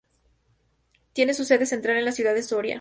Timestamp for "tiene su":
1.13-1.43